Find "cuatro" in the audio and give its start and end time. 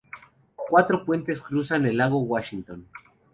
0.55-1.05